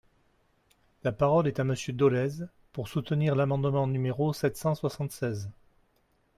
La 1.03 1.11
parole 1.11 1.45
est 1.47 1.59
à 1.59 1.63
Monsieur 1.63 1.93
Dolez, 1.93 2.47
pour 2.73 2.87
soutenir 2.87 3.35
l’amendement 3.35 3.85
numéro 3.85 4.33
sept 4.33 4.57
cent 4.57 4.73
soixante-seize. 4.73 5.51